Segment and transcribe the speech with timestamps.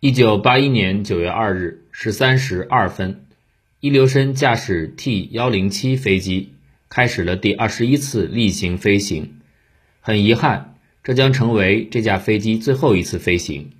[0.00, 3.24] 一九八一年九月二日十三时二分，
[3.80, 6.52] 伊留申驾驶 T 幺零七飞机
[6.88, 9.40] 开始了第二十一次例行飞行。
[10.00, 13.72] 很遗憾，这将成为这架飞机最后一次飞行。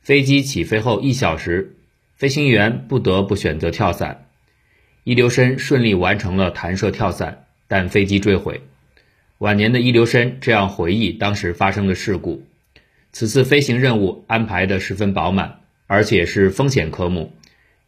[0.00, 1.74] 飞机起飞后一小时，
[2.14, 4.28] 飞行员不得不选择跳伞。
[5.02, 8.60] 伊留申顺利完成了弹射跳伞，但飞机坠毁。
[9.38, 12.46] 晚年的伊留申这样回忆当时发生的事故。
[13.12, 17.32] 此次飞行任务安排的十分饱满，而且是风险科目，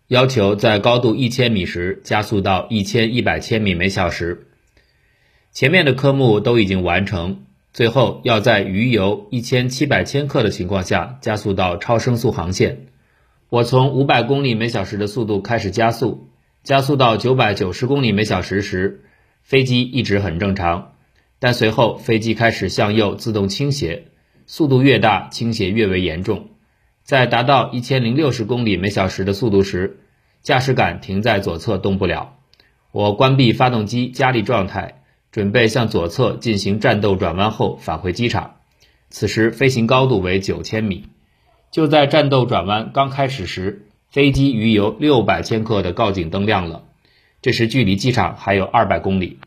[0.07, 4.47] 要求在高度一千米时加速到一千一百千米每小时。
[5.53, 12.87] 前面的科目都已经完成，最后要在余油一千七百千克的情况下加速到超声速航线。
[13.51, 16.29] 我从五百公里每小时的速度开始加速，
[16.63, 19.03] 加速到九百九十公里每小时时，
[19.43, 20.93] 飞机一直很正常，
[21.39, 24.05] 但随后飞机开始向右自动倾斜。
[24.49, 26.49] 速度越大，倾斜越为严重。
[27.03, 30.01] 在达到一千零六十公里每小时的速度时，
[30.41, 32.35] 驾驶杆停在左侧动不了。
[32.91, 38.57] 我关闭发动机加力状态，准备向左侧进行战斗转弯后返回机场。
[39.11, 41.05] 此时飞行高度为九千米。
[41.71, 46.85] 就在战斗转弯刚开始时，飞机余油六百千克的告警灯亮了。
[47.43, 49.39] 这时距离机场还有二百公里。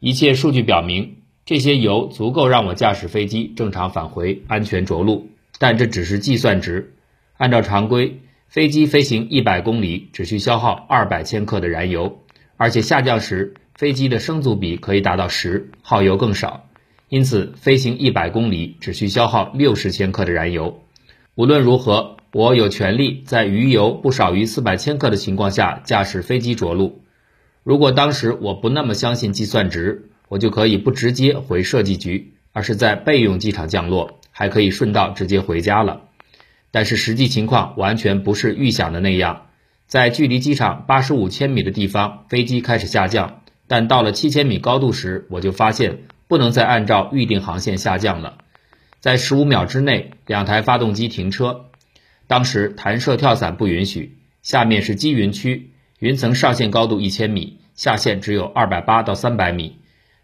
[0.00, 1.21] 一切数据表明。
[1.44, 6.94] 这些油足够让我驾驶飞机正常返回，安全着陆，但这只是计算值。
[7.36, 12.20] 按照常规，飞机飞行一百公里只需消耗二百千克的燃油，
[12.56, 16.68] 而且下降时飞机的升阻比可以达到十，耗油更少。
[17.08, 20.80] 因此，飞行一百公里只需消耗六十千克的燃油。
[21.34, 27.02] 无论如何，我有权利在余油不少于四百千克的情况下驾驶飞机着陆。
[27.64, 36.04] 如果当时我不那么相信计算值，我就可以不直接回设计局，而是在备用机场降落，还可以顺道直接回家了。
[36.70, 39.48] 但是实际情况完全不是预想的那样，
[39.86, 48.38] 在距离机场八十五千米的地方，飞机开始下降，但到了七千米高度时，我就发现不能再按照预定航线下降了。
[49.00, 51.66] 在十五秒之内，两台发动机停车。
[52.26, 59.76] 当时弹射跳伞不允许，下面是积云区，云层上限高度一千米，下限只有二百八到三百米。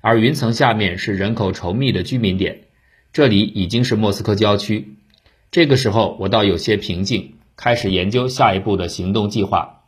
[0.08, 2.60] 而云层下面是人口稠密的居民点，
[3.12, 4.96] 这里已经是莫斯科郊区。
[5.50, 9.82] 这个时候我倒有些平静，开始研究下一步的行动计划。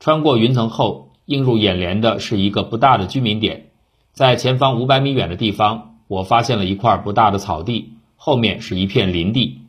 [0.00, 3.66] 穿过云层后，映入眼帘的是一个不大的居民点，
[4.12, 9.60] 在前方五百米远的地方，我发现了一块不大的草地，后面是一片林地。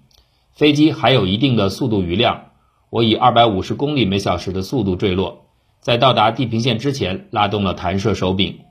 [0.56, 2.46] 飞机还有一定的速度余量，
[2.90, 5.46] 我以二百五十公里每小时的速度坠落，
[5.80, 8.62] 在到达地平线之前拉动了弹射手柄。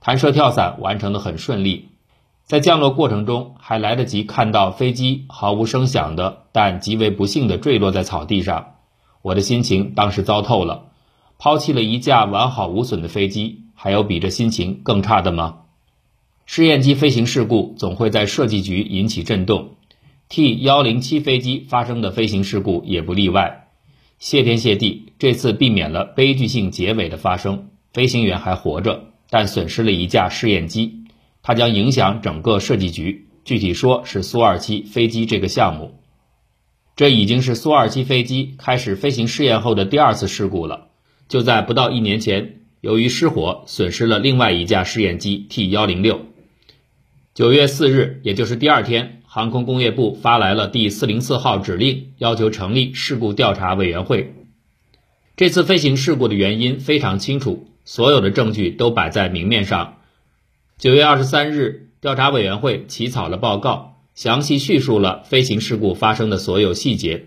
[0.00, 1.90] 弹射跳伞完成的很顺利，
[2.44, 8.76] 在降落过程中还来得及看到飞机毫无声响的，但极为不幸的坠落在草地上。
[9.20, 10.86] 我的心情当时糟透了，
[11.38, 15.58] 抛弃了一架完好无损的飞机，还有比这心情更差的吗？
[16.46, 19.76] 试验机飞行事故总会在设计局引起震动
[20.30, 23.68] ，T 幺零七飞机发生的飞行事故也不例外。
[24.18, 29.09] 谢天谢地，这次避免了悲剧性结尾的发生，飞行员还活着。
[29.30, 31.04] 但损失了一架试验机，
[31.42, 33.28] 它将影响整个设计局。
[33.44, 35.94] 具体说是苏二七飞机这个项目。
[36.94, 40.88] 这已经是苏二七飞机开始飞行试验后的第二次事故了。
[41.28, 46.26] 就在不到一年前，由于失火损失了另外一架试验机 T 幺零六。
[47.32, 54.34] 九月四日，也就是第二天，航空工业部发来了第四零四号指令，要求成立事故调查委员会。
[55.36, 57.69] 这次飞行事故的原因非常清楚。
[57.92, 59.96] 所有的证据都摆在明面上。
[60.78, 67.24] 九月二十三日，调查委员会起草了报告，详细叙述了飞行事故发生的所有细节。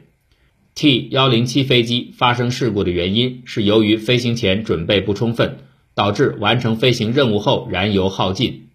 [0.73, 5.57] T 幺零七飞机发生事故的原因是由于飞行前准备不充分，
[5.95, 8.69] 导致完成飞行任务后燃油耗尽。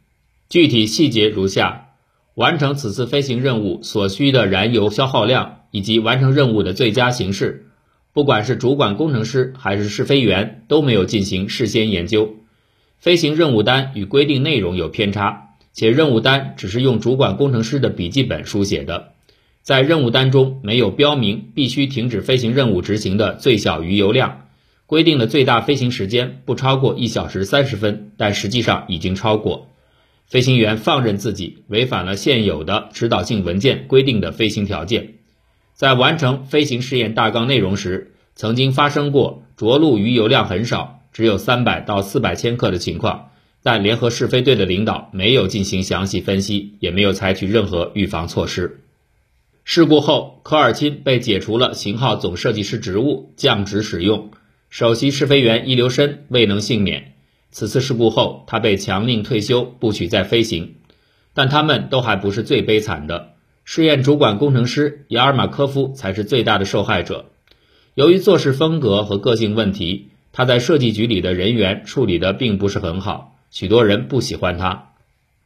[0.51, 1.93] 具体细节如下：
[2.35, 7.68] 完成此次飞行任务所需的燃油消耗量以及完成任务的最佳形式。
[8.19, 12.35] 不管是主管工程师还是试飞员都没有进行事先研究，
[12.99, 19.13] 飞行任务单与规定内容有偏差，且任务单只是用主管工程师的笔记本书写的，
[19.63, 24.49] 在任务单中没有标明必须停止飞行任务执行的最小余油量，
[24.87, 29.69] 规定的最大飞行时间不超过一小时三十分，但实际上已经超过，
[30.27, 35.18] 飞行员放任自己，违反了现有的指导性文件规定的飞行条件。
[35.79, 43.31] 在完成飞行试验大纲内容时，曾经发生过着陆余油量很少，只有三百到四百千克的情况，
[43.63, 48.81] 但联合试飞队的领导没有进行详细分析，也没有采取任何预防措施。
[49.63, 54.33] 事故后，科尔钦被解除了型号总设计师职务，降职使用。
[54.71, 57.13] 首席试飞员伊留申未能幸免。
[57.53, 60.75] 此次事故后，他被强令退休，不许再飞行。
[61.35, 63.35] 但他们都还不是最悲惨的，
[63.71, 67.27] 试验主管工程师亚尔马科夫才是最大的受害者。
[67.93, 74.93] 由于做事风格和个性问题，他在设计局里的人员处理的并不是很好，许多人不喜欢他。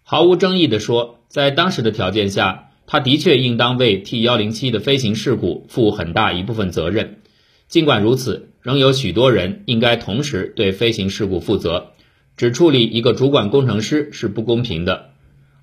[0.05, 7.23] 毫无争议地说，在当时的条件下，他的确应当为 T 幺零七的飞行事故负很大一部分责任。
[7.67, 11.89] 尽管如此，仍有许多人应该同时对飞行事故负责。
[12.37, 15.09] 只处理一个主管工程师是不公平的。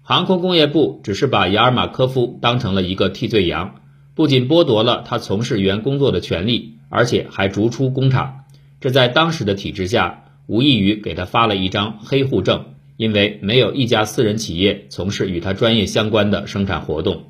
[0.10, 3.76] 航空工业部只是把雅尔马科夫当成了一个替罪羊，
[4.16, 8.46] 不仅剥夺了他从事原工作的权利，而且还逐出工厂。
[8.82, 17.26] 这在当时的体制下，无异于给他发了一张黑户证，因为没有一家私人企业从事与他专业相关的生产活动。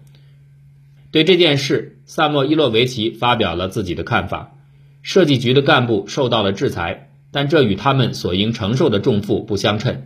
[1.12, 4.56] 对这件事，萨莫伊洛维奇发表了自己的看法：
[5.02, 10.04] 设计局的干部受到了制裁，但这与他们所应承受的重负不相称。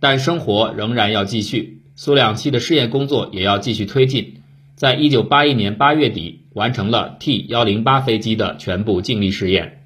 [0.00, 4.40] 但生活仍然要继续，苏两七的试验工作也要继续推进。
[4.74, 9.84] 在一九八一年八月底，完成了 T 幺零八飞机的全部静力试验。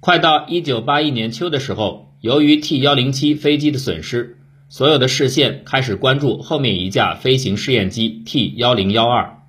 [0.00, 4.38] 快到一九八一年秋的时候，由于 T 幺零七飞机的损失，
[4.70, 9.42] 所有的视线开始关注后面一架飞行试验机 T 幺零幺二。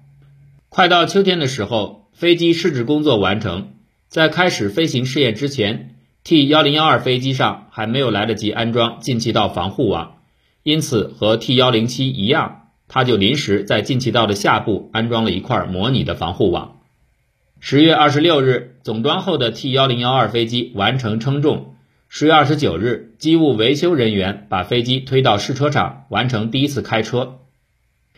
[0.68, 3.70] 快到秋天的时候，飞机试制工作完成，
[4.10, 5.96] 在开始飞行试验之前
[6.26, 10.17] ，T 幺零幺二飞机上还没有来得及安装进气道防护网，
[10.68, 16.82] 因此和 T 幺零七一样，它就临时在进气道的下部安装了一块模拟的防护网。
[17.62, 21.76] 十月二十六日，总装后的 T 幺零幺二飞机完成称重。
[22.10, 27.40] 十月二十九日，机务维修人员把飞机推到试车场，完成第一次开车。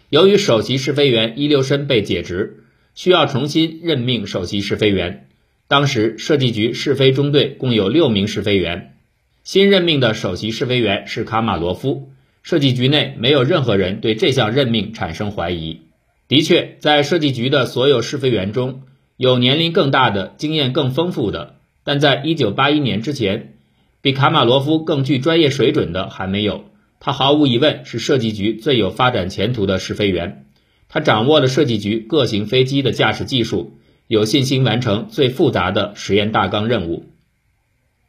[0.09, 2.63] 由于首席试飞员伊留申被解职，
[2.95, 5.27] 需要重新任命首席试飞员。
[5.67, 8.95] 当时设计局试飞中队共有六名试飞员，
[9.43, 12.09] 新任命的首席试飞员是卡马罗夫。
[12.41, 15.81] 设计局内没有任何人对这项任命产生怀疑。
[16.27, 18.83] 的确，在设计局的所有试飞员中，
[19.17, 23.55] 有年龄更大的、经验更丰富的，但在一九八一年之前，
[24.01, 26.65] 比卡马罗夫更具专业水准的还没有。
[26.99, 30.45] 他毫无疑问是设计局最有发展前途的试飞员。
[30.87, 33.77] 他掌握了设计局各型飞机的驾驶技术，
[34.07, 37.05] 有信心完成最复杂的实验大纲任务。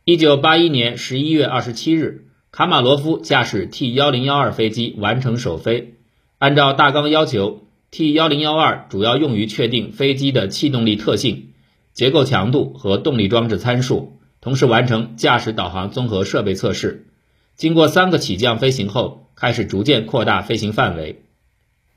[0.05, 5.95] 一九八一年十一月二十七日，卡马罗夫驾驶 T 幺零幺二飞机完成首飞。
[6.39, 7.67] 按照大纲要求。
[7.93, 11.49] T 幺零幺二主要用于确定飞机的气动力特性、
[11.93, 17.09] 结构强度和动力装置参数，同时完成驾驶导航综合设备测试。
[17.57, 21.25] 经过三个起降飞行后，开始逐渐扩大飞行范围。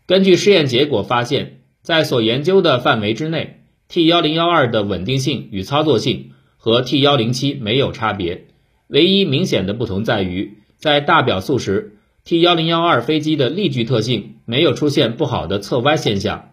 [0.07, 8.47] 根据试验结果发现，在所研究的范围之内，T 幺零幺二的稳定性与操作性和 T 幺零七没有差别。
[8.93, 11.97] 唯一明显的不同在于，在大表速时。
[12.25, 16.51] T 幺零幺二飞机的力矩特性没有出现不好的侧歪现象，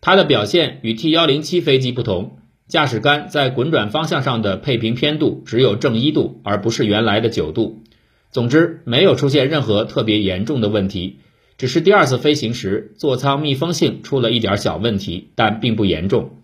[0.00, 7.82] 它的表现与 T 幺零七飞机不同，驾驶杆在滚转方向上的配平偏度只有正一度，而不是原来的九度。
[8.30, 11.18] 总之，没有出现任何特别严重的问题，
[11.58, 16.38] 只是第二次飞行时座舱密封性出了一点小问题，但并不严重。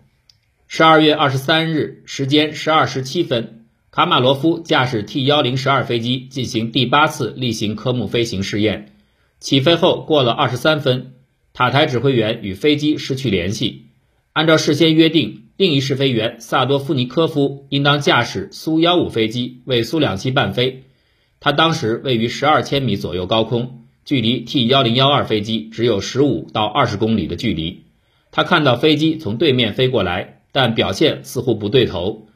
[0.67, 3.58] 十二月二十三日，时间十二时七分。
[3.91, 8.93] 卡马罗夫驾驶 T 幺零十二飞机进行第八次例行科目飞行试验。
[9.39, 11.13] 起飞后过了二十三分，
[11.53, 13.87] 塔台指挥员与飞机失去联系。
[14.31, 20.83] 按照事先约定，另一试飞员萨多夫尼科夫应当驾驶苏幺五飞机为苏两七伴飞。
[21.39, 27.85] 他当时位于十二千米左右高空，距离 T 幺零幺二飞机只有十五到二十公里的距离。
[28.29, 32.27] 他看到飞机从对面飞过来，但表现似乎不对头。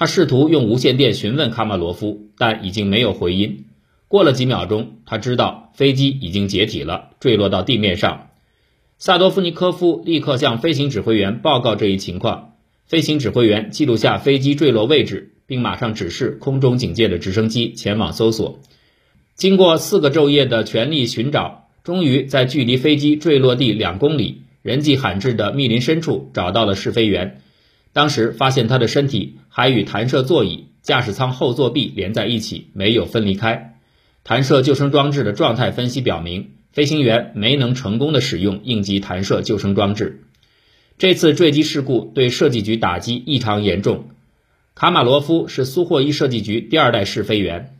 [0.00, 3.66] 他试图用无线电询问卡马罗夫，但已经没有回音。
[4.08, 8.28] 过了几秒钟，他知道飞机已经解体了，坠落到地面上。
[8.96, 12.54] 萨多夫尼科夫立刻向飞行指挥员报告这一情况。
[12.86, 18.58] 飞行指挥员记录下飞机坠落位置，并马上指示空中警戒的直升机前往搜索。
[19.34, 27.42] 经过四个昼夜的全力寻找，终于在距离飞机坠落地两公里、人迹罕至的密林深处找到了试飞员。
[27.92, 33.78] 当时发现他的身体还与弹射座椅、驾驶舱后座壁连在一起，没有分离开。
[34.24, 40.22] 弹射救生装置的状态分析表明，飞行员没能成功的使用应急弹射救生装置。
[40.98, 44.10] 这次坠机事故对设计局打击异常严重。
[44.74, 47.76] 卡马罗夫是苏霍伊设计局第二代试飞员，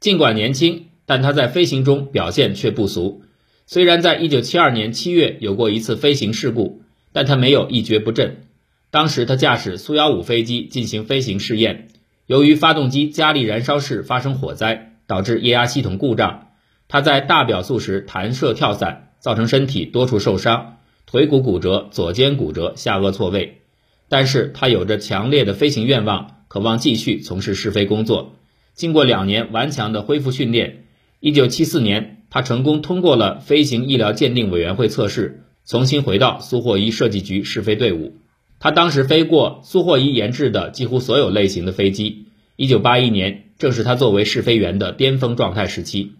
[0.00, 3.22] 尽管年轻，但他在飞行中表现却不俗。
[3.66, 6.82] 虽然在1972年7月有过一次飞行事故。
[7.16, 8.42] 但他没有一蹶不振。
[8.90, 11.88] 当时他驾驶苏幺五飞机进行飞行试验，
[12.26, 16.48] 由于发动机加力燃烧室发生火灾，导致液压系统故障。
[16.88, 23.62] 他在大表速时弹射跳伞，造成身体多处受伤，腿骨骨折、左肩骨折、下颚错位。
[24.08, 28.36] 但是他有着强烈的飞行愿望，渴望继续从事试飞工作。
[28.74, 30.84] 经过两年顽强的恢复训练，
[31.18, 38.14] 一九七四年，他成功通过了飞行医疗鉴定委员会测试，重新回到苏霍伊设计局试飞队伍。
[38.58, 42.26] 他当时飞过苏霍伊研制的几乎所有类型的飞机。
[42.56, 46.12] 一九八一年，正是他作为试飞员的巅峰状态时期。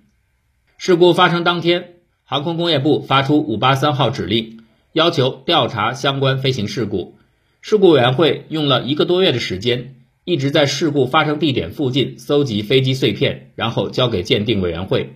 [0.76, 4.60] 事故发生当天，航空工业部发出五八三号指令，
[4.92, 7.16] 要求调查相关飞行事故。
[7.62, 15.14] 事故委员会用了一个多月的时间，一直在事故发生地点附近搜集飞机碎片，然后交给鉴定委员会。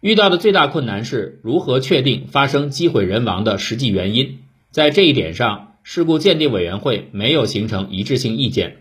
[0.00, 4.40] 遇到的最大困难是如何确定发生机毁人亡的实际原因。
[4.70, 8.78] 在这一点上，事故鉴定委员会没有形成一致性意见。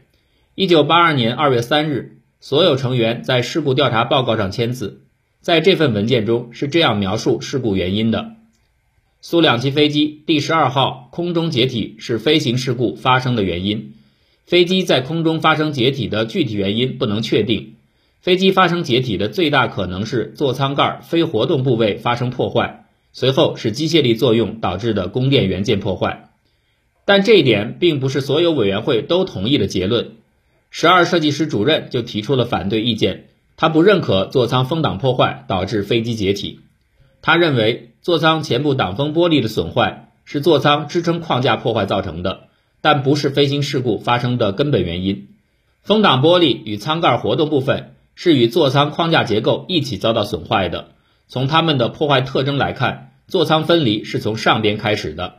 [0.56, 5.04] 一九八二年二月三日，所有成员在事故调查报告上签字。
[5.40, 8.32] 在这份文件中是这样描述事故原因的：
[9.22, 13.94] 苏两栖飞机第十二号空中解体是飞行事故发生的原因。
[14.48, 17.76] 飞机在空中发生解体的具体原因不能确定。
[18.20, 26.32] 飞机发生解体的最大可能是座舱盖非活动部位发生破坏，随后是机械力作用导致的供电元件破坏。
[27.06, 30.14] 但这一点并不是所有委员会都同意的结论。
[30.72, 33.28] 十二设计师主任就提出了反对意见。
[33.58, 36.60] 他不认可座舱风挡破坏导致飞机解体。
[37.22, 42.50] 他认为座舱前部挡风玻璃的损坏是座舱支撑框架破坏造成的，
[42.82, 45.30] 但不是飞行事故发生的根本原因。
[45.84, 50.90] 风挡玻璃与舱盖活动部分是与座舱框架结构一起遭到损坏的。
[51.28, 55.36] 从它们的破坏特征来看，座舱分离是从上边开始的。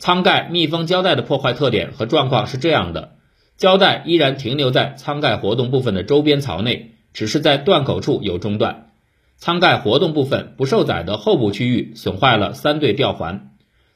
[0.00, 3.12] 舱盖密封胶带的破坏特点和状况是这样的：
[3.56, 6.96] 胶带依然停留在舱盖活动部分的周边槽内。
[7.12, 8.92] 只是在断口处有中断，
[9.36, 13.50] 舱盖活动部分不受载的后部区域损坏了三对吊环，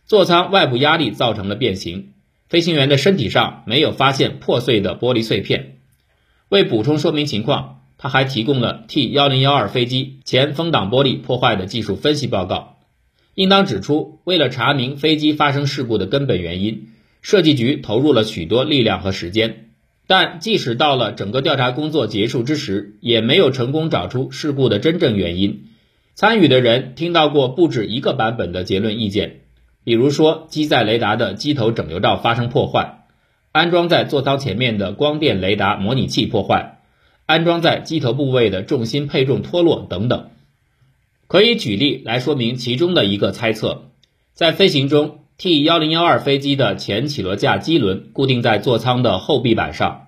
[0.04, 2.12] 座舱外部压力造成了变形。
[2.48, 5.78] 飞行员的身体上没有发现破碎的玻璃碎片。
[6.48, 12.73] 为补充说明情况，他还提供了 T 幺零幺二飞机前风挡玻璃破坏的技术分析报告。
[13.34, 16.88] 应当指出，为了查明飞机发生事故的根本原因，
[17.20, 19.70] 设计局投入了许多力量和时间。
[20.06, 25.64] 但即使到了整个调查工作结束之时，也没有成功找出事故的真正原因。
[26.14, 29.40] 参与的人听到过不止一个版本的结论意见，
[29.82, 33.06] 比如说机载雷达的机头整流罩发生破坏，
[33.50, 36.78] 安装在座舱前面的光电雷达模拟器破坏，
[37.26, 40.28] 安装在机头部位的重心配重脱落等等。
[41.26, 43.90] 可以举例来说明其中的一个猜测：
[44.32, 45.20] 在飞行中。
[45.36, 50.06] T 幺零幺二飞机的前起落架机轮固定在座舱的后壁板上。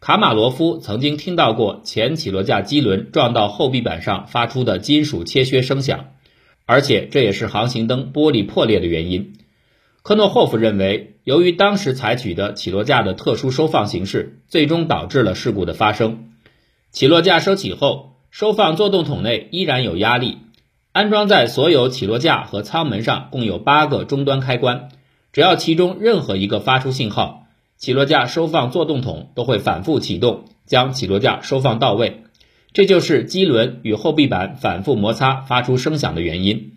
[0.00, 6.06] 卡马罗夫曾经听到过前起落架机轮撞到后壁板上发出的金属切削声响，
[6.64, 9.34] 而且这也是航行灯玻璃破裂的原因。
[10.00, 16.30] 科诺霍夫认为，由于当时采取的起落架的特殊收放形式，最终导致了事故的发生。
[16.90, 20.38] 起落架收起后，收放作动筒内依然有压力。
[20.92, 24.90] 安装在所有起落架和舱门上共有八个终端开关，
[25.32, 27.46] 只要其中任何一个发出信号，
[27.78, 32.24] 起落架收放作动筒都会反复启动，将起落架收放到位。
[32.74, 36.72] 这就是机轮与后壁板反复摩擦发出声响的原因。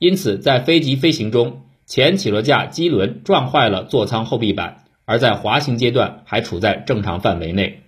[0.00, 7.84] 因此，在飞机飞行中，前起落架机轮撞坏了座舱后壁板，而在滑行阶段还处在正常范围内。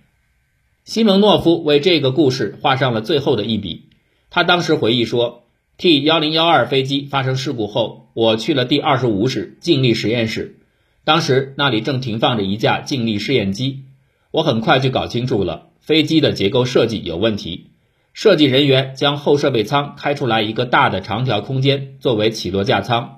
[0.85, 3.89] 西蒙诺夫为这个故事画上了最后的一笔。
[4.29, 5.42] 他当时回忆说。
[5.75, 10.59] T 幺零幺二飞机发生事故后，我去了第二十五室静力实验室。
[11.03, 13.85] 当时那里正停放着一架静力试验机。
[14.29, 17.71] 我很快就搞清楚了，飞机的结构设计有问题。
[18.13, 23.17] 设计人员将后设备舱开出来一个大的长条空间作为起落架舱，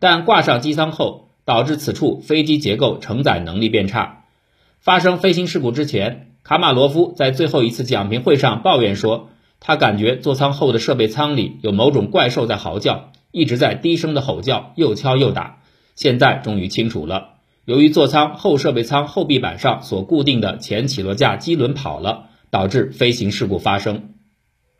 [0.00, 4.24] 但挂上机舱后，导致此处飞机结构承载能力变差。
[4.80, 9.28] 发生飞行事故之前，卡马罗夫在最后一次讲评会上抱怨说。
[9.64, 15.60] 他感觉座舱后的设备舱里有某种怪兽在嚎叫，一直在低声的吼叫，又敲又打。
[15.94, 24.14] 现在终于清楚了，由于座舱后设备舱后壁板上所固定的前起落架机轮跑了，导致飞行事故发生。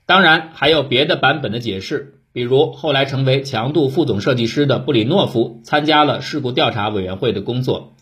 [0.05, 7.95] 当然还有别的版本的解释，比如后来成为强度副总设计师的布里诺夫参加了事故调查委员会的工作，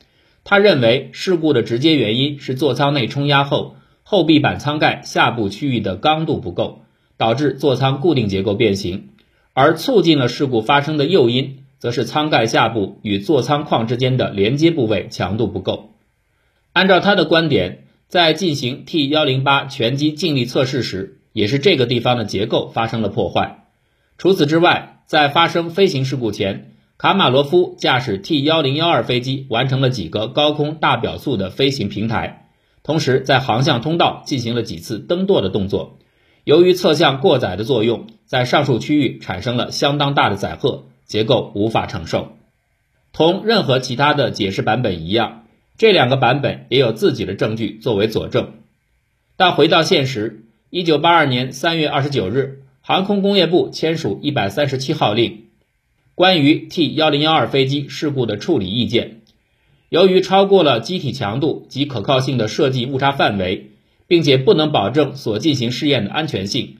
[0.44, 3.76] 他认为事故的直接原因是座舱内冲压后。
[4.10, 6.80] 后壁板舱盖下部区域的刚度不够，
[7.16, 9.10] 导致座舱固定结构变形，
[9.52, 15.92] 而促进了事故发生的诱因则是舱盖下部与座舱框之间的连接部位强度不够。
[16.72, 23.68] 按照他的观点，在进行 T 幺零八全机静力测试时，也是这个地方的结构发生了破坏。
[24.18, 32.39] 除此之外，在发生飞行事故前，卡马罗夫驾驶 T 幺零幺二飞机完成了几个高空大表速的飞行平台，
[32.82, 35.98] 同时在航向通道进行了几次蹬舵的动作。
[36.44, 42.36] 由于侧向过载的作用，在上述区域产生了相当大的载荷，结构无法承受。
[43.12, 45.44] 同任何其他的解释版本一样，
[45.76, 48.54] 这两个版本也有自己的证据作为佐证。
[49.36, 55.46] 但回到现实，一九八二年三月二十九日，航空工业部签署一百三十七号令。
[56.14, 59.19] 关于 T 幺零幺二飞机事故的处理意见，
[59.90, 63.72] 由于超过了机体强度及可靠性的设计误差范围，
[64.06, 66.76] 并且不能保证所进行试验的安全性，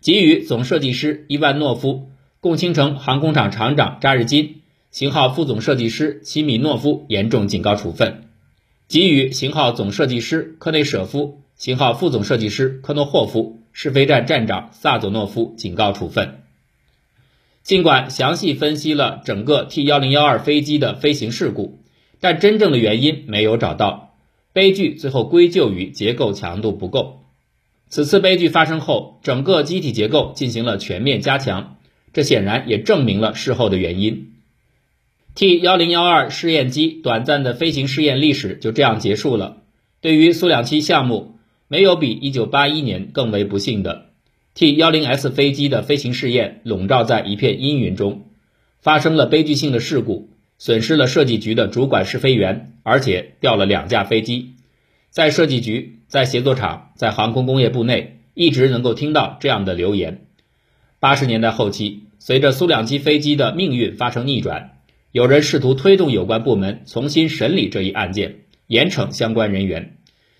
[0.00, 2.08] 给予总设计师伊万诺夫、
[2.40, 4.62] 共青城航空厂厂长扎日金、
[4.92, 8.28] 型号副总设计师齐米诺夫严重警告处分，
[8.88, 16.42] 给予型号总设计师科内舍夫、型号副总设计师科诺霍夫、试飞站站长萨佐诺夫警告处分。
[17.64, 21.80] 尽管详细分析了整个 T 幺零幺二飞机的飞行事故，
[22.26, 24.16] 但真正的原因没有找到。
[24.52, 27.20] 悲剧最后归咎于结构强度不够。
[27.88, 31.76] 此次悲剧发生后，整个机体结构进行了全面加强，
[32.12, 34.32] 这显然也证明了事后的原因。
[35.36, 39.58] T 幺零幺二试验机短暂的飞行试验历史就这样结束了。
[40.00, 41.36] 对于苏两七项目，
[41.68, 44.06] 没有比一九八一年更为不幸的。
[44.54, 48.24] T 幺零 S 飞机的飞行试验笼罩在一片阴云中，
[48.80, 50.28] 发生了悲剧性的事故，
[50.58, 54.54] 损失了设计局的主管试飞员，而且掉了两架飞机。
[55.10, 60.26] 在设计局、在协作厂、在航空工业部内，一直能够听到这样的流言。
[60.98, 64.78] 八十年代后期，随着苏两七飞机的命运发生逆转，
[65.12, 68.36] 有人试图推动有关部门重新审理这一案件，
[68.66, 69.96] 严惩相关人员。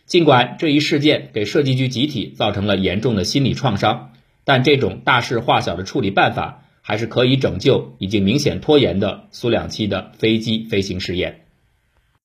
[0.07, 4.13] 尽管这一事件给设计局集体造成了严重的心理创伤，
[4.45, 11.46] 但这种大事化小的处理办法还是可以拯救已经明显拖延的苏两七的飞机飞行试验。